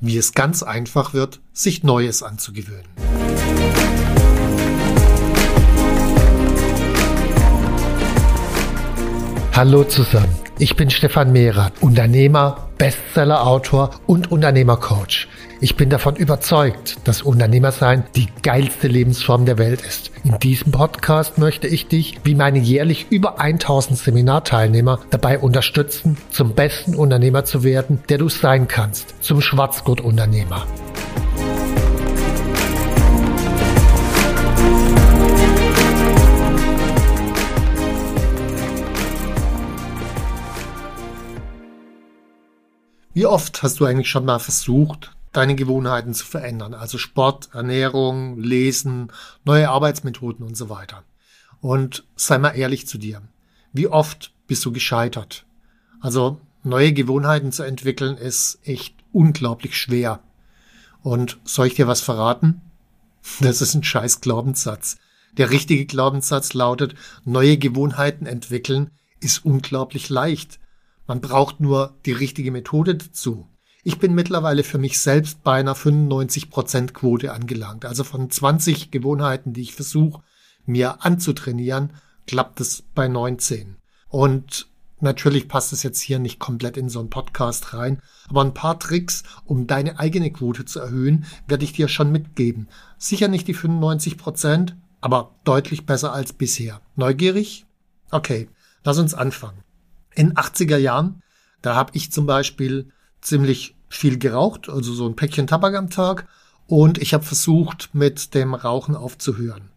[0.00, 2.86] wie es ganz einfach wird, sich Neues anzugewöhnen.
[9.52, 15.26] Hallo zusammen, ich bin Stefan Mehrer, Unternehmer, Bestseller-Autor und Unternehmercoach.
[15.60, 20.12] Ich bin davon überzeugt, dass Unternehmersein die geilste Lebensform der Welt ist.
[20.24, 26.54] In diesem Podcast möchte ich dich, wie meine jährlich über 1000 Seminarteilnehmer, dabei unterstützen, zum
[26.54, 30.66] besten Unternehmer zu werden, der du sein kannst, zum Schwarzgurt-Unternehmer.
[43.14, 46.74] Wie oft hast du eigentlich schon mal versucht, deine Gewohnheiten zu verändern?
[46.74, 49.12] Also Sport, Ernährung, Lesen,
[49.44, 51.04] neue Arbeitsmethoden und so weiter.
[51.60, 53.22] Und sei mal ehrlich zu dir.
[53.72, 55.44] Wie oft bist du gescheitert?
[56.00, 60.20] Also neue Gewohnheiten zu entwickeln ist echt unglaublich schwer.
[61.02, 62.62] Und soll ich dir was verraten?
[63.40, 64.96] Das ist ein scheiß Glaubenssatz.
[65.36, 68.90] Der richtige Glaubenssatz lautet, neue Gewohnheiten entwickeln
[69.20, 70.58] ist unglaublich leicht.
[71.06, 73.46] Man braucht nur die richtige Methode dazu.
[73.84, 77.84] Ich bin mittlerweile für mich selbst bei einer 95% Quote angelangt.
[77.84, 80.22] Also von 20 Gewohnheiten, die ich versuche,
[80.66, 81.92] mir anzutrainieren,
[82.26, 83.76] klappt es bei 19.
[84.08, 84.66] Und
[85.00, 88.78] natürlich passt es jetzt hier nicht komplett in so einen Podcast rein, aber ein paar
[88.78, 92.68] Tricks, um deine eigene Quote zu erhöhen, werde ich dir schon mitgeben.
[92.98, 96.80] Sicher nicht die 95%, aber deutlich besser als bisher.
[96.96, 97.64] Neugierig?
[98.10, 98.48] Okay,
[98.82, 99.62] lass uns anfangen
[100.18, 101.22] in 80er Jahren,
[101.62, 102.90] da habe ich zum Beispiel
[103.20, 106.26] ziemlich viel geraucht, also so ein Päckchen Tabak am Tag,
[106.66, 109.70] und ich habe versucht, mit dem Rauchen aufzuhören.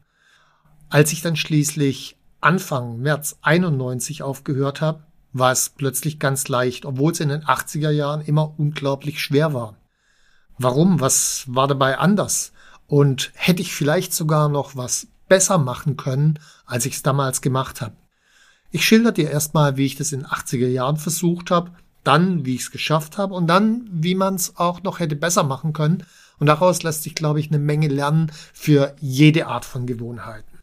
[0.90, 7.14] Als ich dann schließlich Anfang März 91 aufgehört habe, war es plötzlich ganz leicht, obwohl
[7.14, 9.78] es in den 80er Jahren immer unglaublich schwer war.
[10.58, 11.00] Warum?
[11.00, 12.52] Was war dabei anders?
[12.88, 17.80] Und hätte ich vielleicht sogar noch was besser machen können, als ich es damals gemacht
[17.80, 17.96] habe?
[18.70, 21.72] Ich schilder dir erstmal, wie ich das in 80er Jahren versucht habe,
[22.04, 25.44] dann, wie ich es geschafft habe und dann, wie man es auch noch hätte besser
[25.44, 26.04] machen können.
[26.40, 30.60] Und daraus lässt sich, glaube ich, eine Menge lernen für jede Art von Gewohnheiten.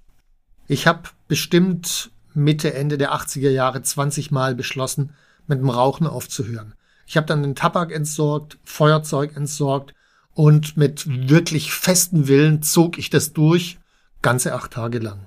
[0.67, 5.15] Ich habe bestimmt Mitte, Ende der 80er Jahre 20 Mal beschlossen,
[5.47, 6.75] mit dem Rauchen aufzuhören.
[7.07, 9.95] Ich habe dann den Tabak entsorgt, Feuerzeug entsorgt
[10.35, 13.79] und mit wirklich festem Willen zog ich das durch,
[14.21, 15.27] ganze acht Tage lang.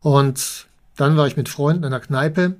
[0.00, 0.66] Und
[0.96, 2.56] dann war ich mit Freunden in der Kneipe.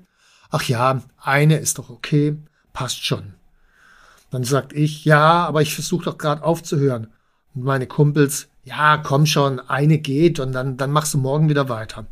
[0.51, 2.39] Ach ja, eine ist doch okay,
[2.81, 3.35] passt schon.
[4.31, 7.09] Dann sagt ich, ja, aber ich versuche doch gerade aufzuhören.
[7.55, 11.69] Und meine Kumpels, ja, komm schon, eine geht und dann, dann machst du morgen wieder
[11.69, 12.07] weiter.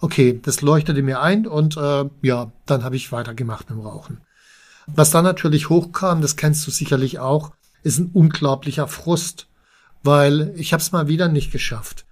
[0.00, 4.20] Okay, das leuchtete mir ein und äh, ja, dann habe ich weitergemacht mit dem Rauchen.
[4.86, 7.52] Was dann natürlich hochkam, das kennst du sicherlich auch,
[7.82, 9.46] ist ein unglaublicher Frust,
[10.02, 12.04] weil ich habe es mal wieder nicht geschafft.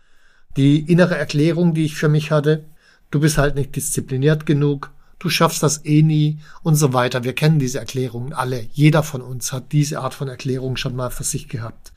[0.57, 2.65] Die innere Erklärung, die ich für mich hatte,
[3.11, 4.91] du bist halt nicht diszipliniert genug,
[5.21, 7.23] du schaffst das eh nie und so weiter.
[7.23, 8.67] Wir kennen diese Erklärungen alle.
[8.73, 11.93] Jeder von uns hat diese Art von Erklärung schon mal für sich gehabt.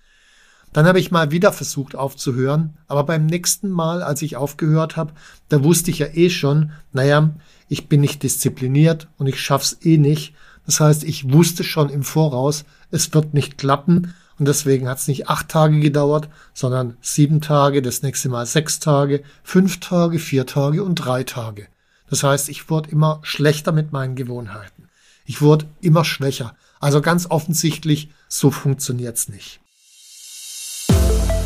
[0.74, 5.14] Dann habe ich mal wieder versucht aufzuhören, aber beim nächsten Mal, als ich aufgehört habe,
[5.50, 7.30] da wusste ich ja eh schon, naja,
[7.70, 10.34] ich bin nicht diszipliniert und ich schaff's eh nicht.
[10.66, 15.08] Das heißt, ich wusste schon im Voraus, es wird nicht klappen und deswegen hat es
[15.08, 20.48] nicht acht Tage gedauert, sondern sieben Tage, das nächste Mal sechs Tage, fünf Tage, vier
[20.48, 21.68] Tage und drei Tage.
[22.10, 24.90] Das heißt, ich wurde immer schlechter mit meinen Gewohnheiten.
[25.26, 26.56] Ich wurde immer schwächer.
[26.80, 29.60] Also ganz offensichtlich, so funktioniert's nicht.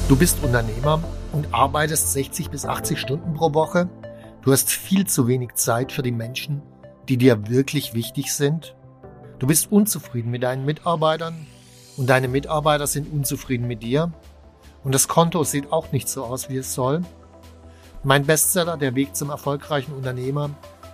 [0.10, 3.90] Du bist Unternehmer und arbeitest 60 bis 80 Stunden pro Woche.
[4.42, 6.62] Du hast viel zu wenig Zeit für die Menschen,
[7.10, 8.76] die dir wirklich wichtig sind.
[9.40, 11.46] Du bist unzufrieden mit deinen Mitarbeitern,
[11.98, 14.12] und deine Mitarbeiter sind unzufrieden mit dir
[14.84, 17.02] und das Konto sieht auch nicht so aus, wie es soll.
[18.04, 20.52] Mein Bestseller Der Weg zum erfolgreichen Unternehmer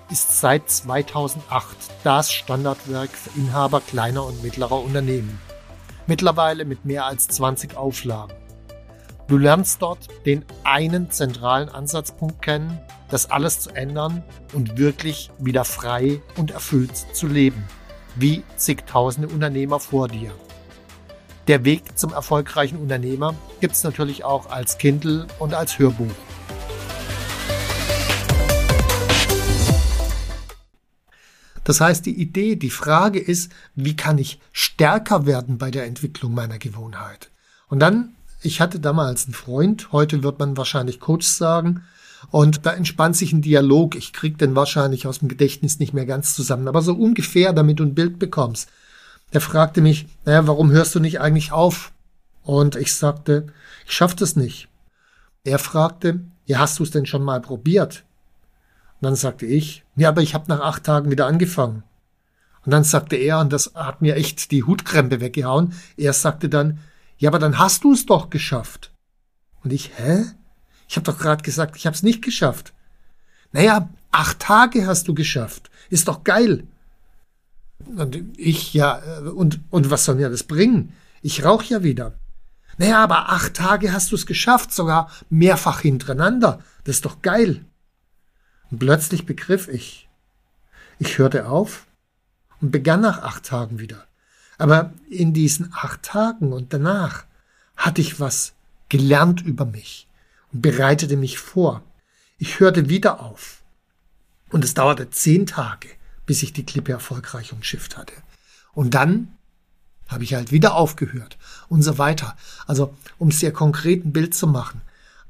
[0.09, 5.39] ist seit 2008 das Standardwerk für Inhaber kleiner und mittlerer Unternehmen.
[6.07, 8.33] Mittlerweile mit mehr als 20 Auflagen.
[9.27, 12.79] Du lernst dort den einen zentralen Ansatzpunkt kennen,
[13.09, 14.23] das alles zu ändern
[14.53, 17.63] und wirklich wieder frei und erfüllt zu leben,
[18.15, 20.31] wie zigtausende Unternehmer vor dir.
[21.47, 26.13] Der Weg zum erfolgreichen Unternehmer gibt es natürlich auch als Kindle und als Hörbuch.
[31.63, 36.33] Das heißt, die Idee, die Frage ist, wie kann ich stärker werden bei der Entwicklung
[36.33, 37.29] meiner Gewohnheit?
[37.67, 41.83] Und dann, ich hatte damals einen Freund, heute wird man wahrscheinlich Coach sagen,
[42.31, 43.95] und da entspannt sich ein Dialog.
[43.95, 47.79] Ich krieg den wahrscheinlich aus dem Gedächtnis nicht mehr ganz zusammen, aber so ungefähr, damit
[47.79, 48.69] du ein Bild bekommst.
[49.33, 51.91] der fragte mich, naja, warum hörst du nicht eigentlich auf?
[52.43, 53.47] Und ich sagte,
[53.85, 54.67] ich schaff das nicht.
[55.43, 58.03] Er fragte, ja, hast du es denn schon mal probiert?
[59.03, 61.83] Dann sagte ich, ja, aber ich habe nach acht Tagen wieder angefangen.
[62.65, 66.79] Und dann sagte er, und das hat mir echt die Hutkrempe weggehauen, er sagte dann,
[67.17, 68.91] ja, aber dann hast du es doch geschafft.
[69.63, 70.23] Und ich, hä?
[70.87, 72.73] Ich habe doch gerade gesagt, ich habe es nicht geschafft.
[73.51, 75.69] Naja, acht Tage hast du geschafft.
[75.89, 76.65] Ist doch geil.
[77.85, 80.93] Und ich, ja, äh, und, und was soll mir das bringen?
[81.21, 82.13] Ich rauche ja wieder.
[82.77, 86.59] Naja, aber acht Tage hast du es geschafft, sogar mehrfach hintereinander.
[86.85, 87.65] Das ist doch geil.
[88.73, 90.09] Und plötzlich begriff ich.
[90.97, 91.85] Ich hörte auf
[92.59, 94.07] und begann nach acht Tagen wieder.
[94.57, 97.25] Aber in diesen acht Tagen und danach
[97.77, 98.53] hatte ich was
[98.89, 100.07] gelernt über mich
[100.51, 101.83] und bereitete mich vor.
[102.39, 103.61] Ich hörte wieder auf.
[104.49, 105.89] Und es dauerte zehn Tage,
[106.25, 108.15] bis ich die Klippe erfolgreich umschifft hatte.
[108.73, 109.37] Und dann
[110.07, 111.37] habe ich halt wieder aufgehört
[111.69, 112.35] und so weiter.
[112.65, 114.81] Also, um es sehr konkret ein Bild zu machen.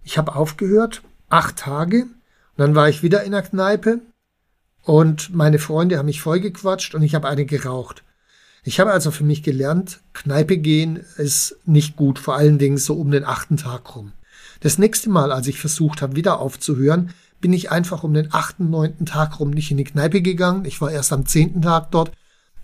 [0.06, 2.08] Ich habe aufgehört, acht Tage,
[2.56, 4.00] und dann war ich wieder in der Kneipe
[4.84, 8.04] und meine Freunde haben mich vollgequatscht und ich habe eine geraucht.
[8.64, 12.96] Ich habe also für mich gelernt, Kneipe gehen ist nicht gut, vor allen Dingen so
[12.96, 14.14] um den achten Tag rum.
[14.62, 17.12] Das nächste Mal, als ich versucht habe, wieder aufzuhören,
[17.42, 20.64] bin ich einfach um den achten, neunten Tag rum nicht in die Kneipe gegangen.
[20.64, 22.12] Ich war erst am zehnten Tag dort.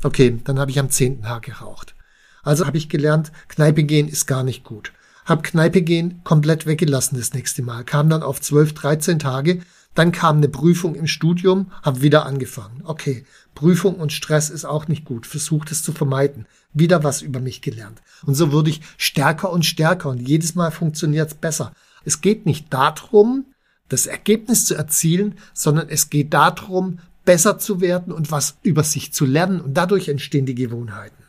[0.01, 1.95] Okay, dann habe ich am zehnten Tag geraucht.
[2.43, 4.93] Also habe ich gelernt, Kneipe gehen ist gar nicht gut.
[5.25, 7.83] Hab Kneipe gehen komplett weggelassen das nächste Mal.
[7.83, 9.61] Kam dann auf 12, 13 Tage.
[9.99, 12.83] Dann kam eine Prüfung im Studium, hab wieder angefangen.
[12.85, 15.27] Okay, Prüfung und Stress ist auch nicht gut.
[15.27, 16.45] Versucht es zu vermeiden.
[16.71, 18.01] Wieder was über mich gelernt.
[18.25, 21.73] Und so wurde ich stärker und stärker und jedes Mal funktioniert es besser.
[22.05, 23.47] Es geht nicht darum,
[23.89, 29.11] das Ergebnis zu erzielen, sondern es geht darum, besser zu werden und was über sich
[29.11, 31.25] zu lernen und dadurch entstehen die Gewohnheiten.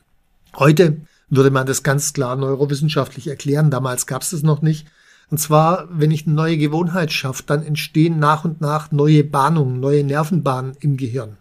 [0.55, 3.73] Heute würde man das ganz klar neurowissenschaftlich erklären.
[3.73, 4.87] Damals gab es das noch nicht.
[5.31, 9.81] Und zwar, wenn ich eine neue Gewohnheit schaffe, dann entstehen nach und nach neue Bahnungen,
[9.81, 11.37] neue Nervenbahnen im Gehirn.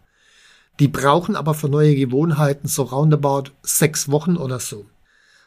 [0.79, 4.85] Die brauchen aber für neue Gewohnheiten so roundabout sechs Wochen oder so.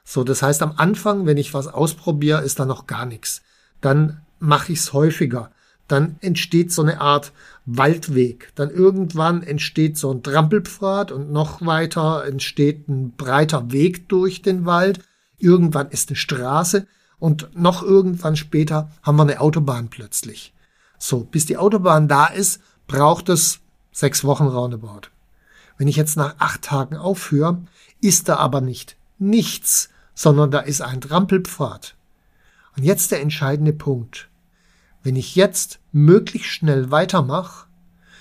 [0.05, 3.43] So, das heißt, am Anfang, wenn ich was ausprobiere, ist da noch gar nichts.
[3.81, 5.51] Dann mache ich es häufiger
[5.93, 7.33] dann entsteht so eine Art
[7.67, 8.51] Waldweg.
[8.55, 14.65] Dann irgendwann entsteht so ein Trampelpfad und noch weiter entsteht ein breiter Weg durch den
[14.65, 15.01] Wald.
[15.39, 16.87] Irgendwann ist eine Straße
[17.23, 20.53] und noch irgendwann später haben wir eine Autobahn plötzlich.
[20.99, 23.61] So, bis die Autobahn da ist, braucht es
[23.93, 25.03] sechs Wochen roundabout.
[25.79, 27.63] Wenn ich jetzt nach acht Tagen aufhöre,
[28.01, 31.95] ist da aber nicht nichts, sondern da ist ein Trampelpfad.
[32.77, 34.29] Und jetzt der entscheidende Punkt.
[35.05, 37.69] Wenn ich jetzt möglichst schnell weitermache,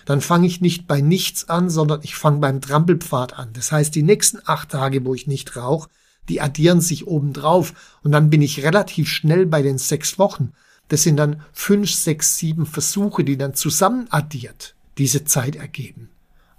[0.06, 3.50] dann fange ich nicht bei nichts an, sondern ich fange beim Trampelpfad an.
[3.54, 5.90] Das heißt, die nächsten acht Tage, wo ich nicht rauche,
[6.30, 7.74] die addieren sich obendrauf
[8.04, 10.54] und dann bin ich relativ schnell bei den sechs Wochen.
[10.88, 16.10] Das sind dann fünf, sechs, sieben Versuche, die dann zusammen addiert diese Zeit ergeben.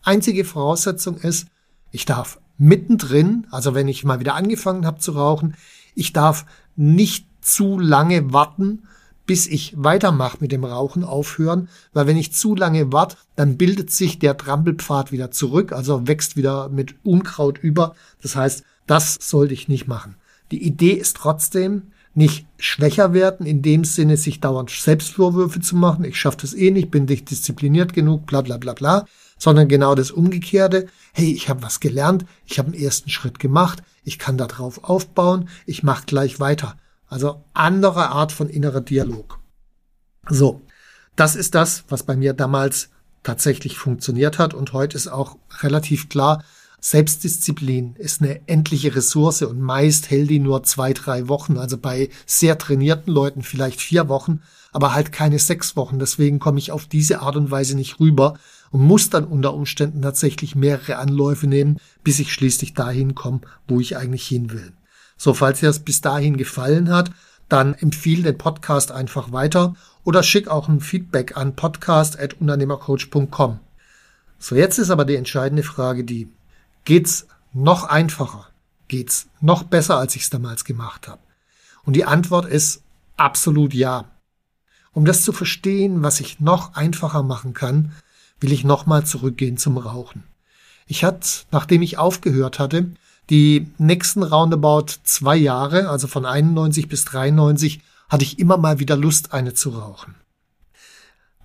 [0.03, 1.47] Einzige Voraussetzung ist,
[1.91, 5.55] ich darf mittendrin, also wenn ich mal wieder angefangen habe zu rauchen,
[5.95, 8.85] ich darf nicht zu lange warten,
[9.27, 13.91] bis ich weitermache mit dem Rauchen aufhören, weil wenn ich zu lange warte, dann bildet
[13.91, 17.95] sich der Trampelpfad wieder zurück, also wächst wieder mit Unkraut über.
[18.21, 20.17] Das heißt, das sollte ich nicht machen.
[20.51, 26.05] Die Idee ist trotzdem, nicht schwächer werden, in dem Sinne, sich dauernd Selbstvorwürfe zu machen,
[26.05, 29.07] ich schaffe das eh nicht, bin nicht diszipliniert genug, bla bla bla bla,
[29.39, 33.83] sondern genau das Umgekehrte, hey, ich habe was gelernt, ich habe einen ersten Schritt gemacht,
[34.05, 36.77] ich kann darauf aufbauen, ich mache gleich weiter.
[37.09, 39.39] Also andere Art von innerer Dialog.
[40.29, 40.63] So,
[41.17, 42.91] das ist das, was bei mir damals
[43.23, 46.45] tatsächlich funktioniert hat und heute ist auch relativ klar,
[46.85, 51.57] Selbstdisziplin ist eine endliche Ressource und meist hält die nur zwei, drei Wochen.
[51.57, 54.41] Also bei sehr trainierten Leuten vielleicht vier Wochen,
[54.73, 56.01] aber halt keine sechs Wochen.
[56.01, 58.35] Deswegen komme ich auf diese Art und Weise nicht rüber
[58.73, 63.79] und muss dann unter Umständen tatsächlich mehrere Anläufe nehmen, bis ich schließlich dahin komme, wo
[63.79, 64.73] ich eigentlich hin will.
[65.17, 67.13] So, falls dir das bis dahin gefallen hat,
[67.49, 73.61] dann empfiehl den Podcast einfach weiter oder schick auch ein Feedback an podcast.unternehmercoach.com.
[74.41, 76.29] So, jetzt ist aber die entscheidende Frage die,
[76.85, 78.49] geht's noch einfacher?
[78.89, 81.23] Geht's noch besser, als ich es damals gemacht habe?
[81.85, 82.83] Und die Antwort ist
[83.17, 84.11] absolut ja.
[84.93, 87.93] Um das zu verstehen, was ich noch einfacher machen kann,
[88.41, 90.25] will ich nochmal zurückgehen zum Rauchen.
[90.87, 92.91] Ich hatte, nachdem ich aufgehört hatte,
[93.31, 98.97] die nächsten roundabout zwei Jahre, also von 91 bis 93, hatte ich immer mal wieder
[98.97, 100.15] Lust, eine zu rauchen.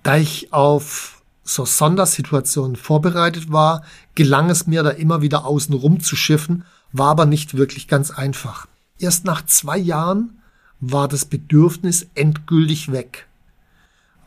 [0.04, 1.17] Da ich auf
[1.48, 3.84] so Sondersituationen vorbereitet war,
[4.16, 8.12] gelang es mir da immer wieder außen rum zu schiffen, war aber nicht wirklich ganz
[8.12, 8.68] einfach.
[9.00, 10.42] Erst nach zwei Jahren
[10.80, 13.28] war das Bedürfnis endgültig weg.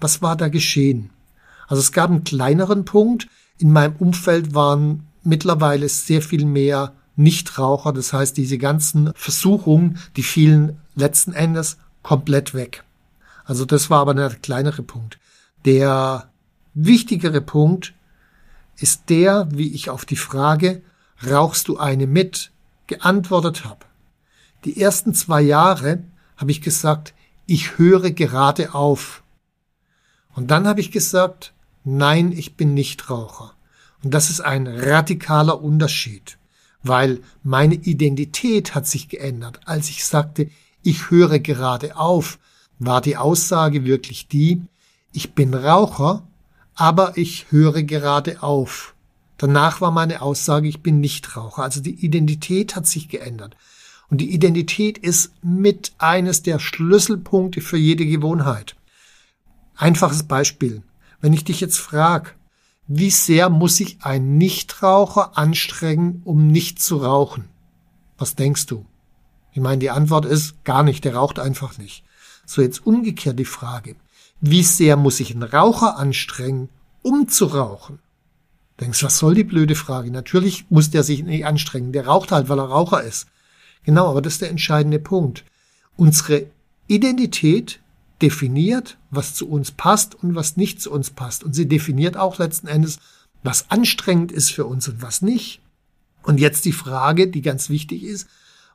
[0.01, 1.11] Was war da geschehen?
[1.69, 3.29] Also es gab einen kleineren Punkt.
[3.59, 7.93] In meinem Umfeld waren mittlerweile sehr viel mehr Nichtraucher.
[7.93, 12.83] Das heißt, diese ganzen Versuchungen, die fielen letzten Endes komplett weg.
[13.45, 15.19] Also das war aber der kleinere Punkt.
[15.67, 16.30] Der
[16.75, 17.95] wichtigere Punkt
[18.77, 20.83] ist der, wie ich auf die Frage,
[21.27, 22.51] rauchst du eine mit,
[22.87, 23.87] geantwortet habe.
[24.65, 26.03] Die ersten zwei Jahre
[26.37, 27.15] habe ich gesagt,
[27.47, 29.23] ich höre gerade auf.
[30.35, 31.53] Und dann habe ich gesagt,
[31.85, 33.55] nein, ich bin nicht Raucher.
[34.03, 36.39] Und das ist ein radikaler Unterschied,
[36.83, 39.61] weil meine Identität hat sich geändert.
[39.67, 40.49] Als ich sagte,
[40.83, 42.39] ich höre gerade auf,
[42.79, 44.63] war die Aussage wirklich die,
[45.13, 46.27] ich bin Raucher,
[46.81, 48.95] aber ich höre gerade auf.
[49.37, 51.63] Danach war meine Aussage, ich bin nicht Raucher.
[51.63, 53.55] Also die Identität hat sich geändert.
[54.09, 58.77] Und die Identität ist mit eines der Schlüsselpunkte für jede Gewohnheit.
[59.77, 60.83] Einfaches Beispiel.
[61.21, 62.31] Wenn ich dich jetzt frage,
[62.87, 67.45] wie sehr muss sich ein Nichtraucher anstrengen, um nicht zu rauchen?
[68.17, 68.87] Was denkst du?
[69.53, 72.05] Ich meine, die Antwort ist gar nicht, der raucht einfach nicht.
[72.47, 73.97] So jetzt umgekehrt die Frage,
[74.41, 76.69] wie sehr muss sich ein Raucher anstrengen,
[77.03, 77.99] um zu rauchen?
[78.81, 80.11] Denkst, was soll die blöde Frage?
[80.11, 81.93] Natürlich muss der sich nicht anstrengen.
[81.93, 83.27] Der raucht halt, weil er Raucher ist.
[83.85, 85.45] Genau, aber das ist der entscheidende Punkt.
[85.97, 86.47] Unsere
[86.87, 87.81] Identität
[88.23, 91.45] definiert, was zu uns passt und was nicht zu uns passt.
[91.45, 92.99] Und sie definiert auch letzten Endes,
[93.43, 95.61] was anstrengend ist für uns und was nicht.
[96.23, 98.29] Und jetzt die Frage, die ganz wichtig ist,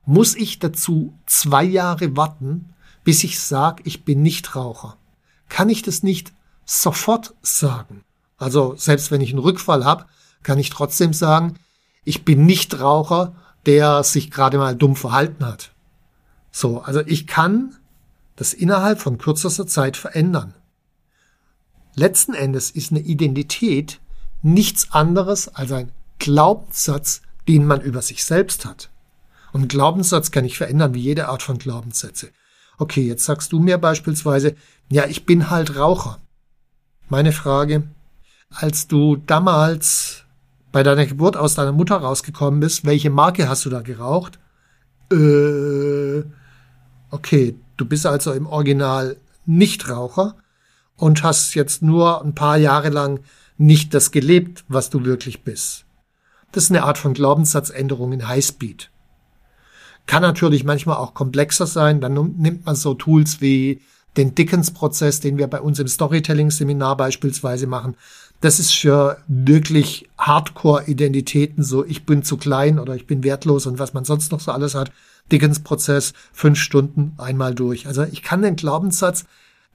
[0.05, 4.98] muss ich dazu zwei Jahre warten, bis ich sage, ich bin nicht Raucher?
[5.49, 6.33] Kann ich das nicht
[6.65, 8.03] sofort sagen?
[8.37, 10.05] Also selbst wenn ich einen Rückfall habe,
[10.43, 11.55] kann ich trotzdem sagen,
[12.03, 13.35] ich bin nicht Raucher
[13.65, 15.71] der sich gerade mal dumm verhalten hat.
[16.51, 17.75] So, also ich kann
[18.35, 20.53] das innerhalb von kürzester Zeit verändern.
[21.95, 23.99] Letzten Endes ist eine Identität
[24.41, 28.89] nichts anderes als ein Glaubenssatz, den man über sich selbst hat.
[29.53, 32.29] Und Glaubenssatz kann ich verändern, wie jede Art von Glaubenssätze.
[32.77, 34.55] Okay, jetzt sagst du mir beispielsweise,
[34.89, 36.20] ja, ich bin halt Raucher.
[37.10, 37.84] Meine Frage,
[38.50, 40.24] als du damals
[40.72, 44.39] bei deiner Geburt aus deiner Mutter rausgekommen bist, welche Marke hast du da geraucht?
[45.12, 46.24] Äh,
[47.12, 50.36] okay, du bist also im Original nicht Raucher
[50.98, 53.22] und hast jetzt nur ein paar Jahre lang
[53.58, 55.86] nicht das gelebt, was du wirklich bist.
[56.51, 58.89] Das ist eine Art von Glaubenssatzänderung in Highspeed.
[60.05, 62.01] Kann natürlich manchmal auch komplexer sein.
[62.01, 63.81] Dann nimmt man so Tools wie
[64.17, 67.95] den Dickens-Prozess, den wir bei uns im Storytelling-Seminar beispielsweise machen.
[68.41, 73.79] Das ist für wirklich Hardcore-Identitäten so, ich bin zu klein oder ich bin wertlos und
[73.79, 74.91] was man sonst noch so alles hat.
[75.31, 77.88] Dickens-Prozess, fünf Stunden einmal durch.
[77.88, 79.25] Also ich kann den Glaubenssatz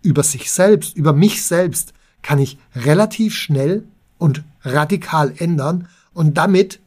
[0.02, 3.84] über sich selbst, über mich selbst, kann ich relativ schnell
[4.18, 6.80] und radikal ändern und damit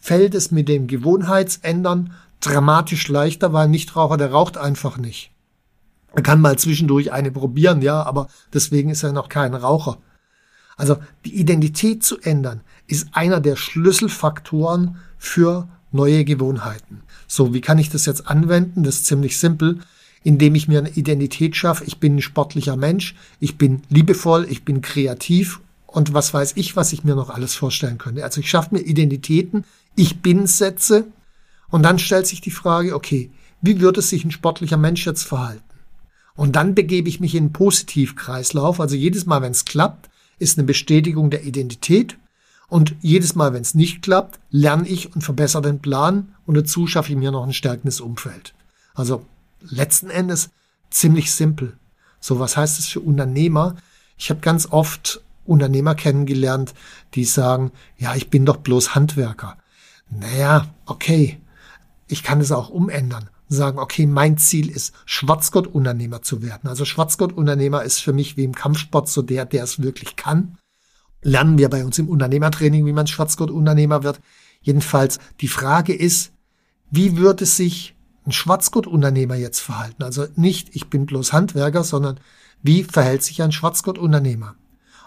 [0.00, 5.32] fällt es mit dem Gewohnheitsändern dramatisch leichter, weil ein Nichtraucher, der raucht einfach nicht.
[6.14, 9.98] Er kann mal zwischendurch eine probieren, ja, aber deswegen ist er noch kein Raucher.
[10.76, 17.02] Also die Identität zu ändern ist einer der Schlüsselfaktoren für neue Gewohnheiten.
[17.26, 18.84] So, wie kann ich das jetzt anwenden?
[18.84, 19.80] Das ist ziemlich simpel,
[20.22, 21.84] indem ich mir eine Identität schaffe.
[21.84, 26.76] Ich bin ein sportlicher Mensch, ich bin liebevoll, ich bin kreativ und was weiß ich,
[26.76, 28.24] was ich mir noch alles vorstellen könnte.
[28.24, 29.64] Also ich schaffe mir Identitäten,
[29.96, 31.06] ich bin Sätze
[31.70, 35.62] und dann stellt sich die Frage, okay, wie würde sich ein sportlicher Mensch jetzt verhalten?
[36.34, 38.80] Und dann begebe ich mich in einen Positivkreislauf.
[38.80, 40.08] Also jedes Mal, wenn es klappt,
[40.38, 42.16] ist eine Bestätigung der Identität.
[42.68, 46.86] Und jedes Mal, wenn es nicht klappt, lerne ich und verbessere den Plan und dazu
[46.86, 48.54] schaffe ich mir noch ein stärkendes Umfeld.
[48.94, 49.24] Also
[49.62, 50.50] letzten Endes
[50.90, 51.76] ziemlich simpel.
[52.20, 53.76] So, was heißt das für Unternehmer?
[54.16, 56.74] Ich habe ganz oft Unternehmer kennengelernt,
[57.14, 59.56] die sagen, ja, ich bin doch bloß Handwerker.
[60.10, 61.40] Naja, okay,
[62.08, 66.68] ich kann es auch umändern sagen, okay, mein Ziel ist, Schwarzgurt-Unternehmer zu werden.
[66.68, 70.58] Also Schwarzgurt-Unternehmer ist für mich wie im Kampfsport so der, der es wirklich kann.
[71.22, 74.20] Lernen wir bei uns im Unternehmertraining, wie man Schwarzgurt-Unternehmer wird.
[74.60, 76.32] Jedenfalls, die Frage ist,
[76.90, 77.96] wie würde sich
[78.26, 80.02] ein Schwarzgurt-Unternehmer jetzt verhalten?
[80.02, 82.20] Also nicht, ich bin bloß Handwerker, sondern
[82.62, 84.56] wie verhält sich ein Schwarzgurt-Unternehmer?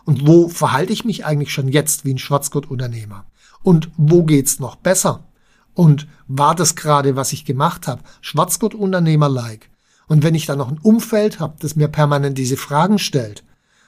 [0.04, 3.26] Und wo verhalte ich mich eigentlich schon jetzt wie ein Schwarzgurt-Unternehmer?
[3.62, 5.31] Und wo geht's noch besser?
[5.74, 9.70] Und war das gerade, was ich gemacht habe, Schwarzgurt-Unternehmer-like?
[10.08, 13.44] Und wenn ich dann noch ein Umfeld habe, das mir permanent diese Fragen stellt,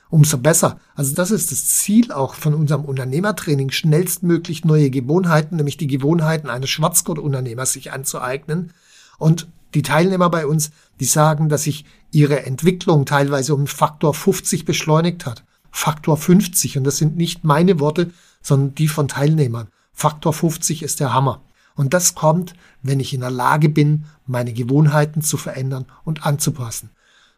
[0.09, 0.79] umso besser.
[0.95, 6.49] Also das ist das Ziel auch von unserem Unternehmertraining, schnellstmöglich neue Gewohnheiten, nämlich die Gewohnheiten
[6.49, 8.71] eines Schwarzgurt-Unternehmers sich anzueignen.
[9.17, 14.65] Und die Teilnehmer bei uns, die sagen, dass sich ihre Entwicklung teilweise um Faktor 50
[14.65, 15.43] beschleunigt hat.
[15.71, 16.77] Faktor 50.
[16.77, 18.11] Und das sind nicht meine Worte,
[18.41, 19.69] sondern die von Teilnehmern.
[19.93, 21.41] Faktor 50 ist der Hammer.
[21.75, 26.89] Und das kommt, wenn ich in der Lage bin, meine Gewohnheiten zu verändern und anzupassen.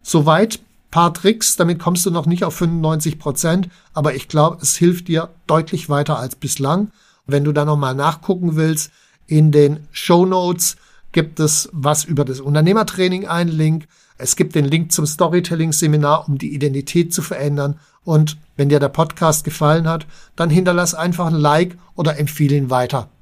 [0.02, 0.60] Soweit
[0.92, 5.08] paar Tricks, damit kommst du noch nicht auf 95 Prozent, aber ich glaube, es hilft
[5.10, 6.92] dir deutlich weiter als bislang.
[7.26, 8.92] Wenn du da nochmal nachgucken willst,
[9.28, 10.78] in den Show Notes
[11.12, 13.88] gibt es was über das Unternehmertraining, einen Link.
[14.18, 17.80] Es gibt den Link zum Storytelling-Seminar, um die Identität zu verändern.
[18.04, 22.70] Und wenn dir der Podcast gefallen hat, dann hinterlass einfach ein Like oder empfehle ihn
[22.70, 23.10] weiter.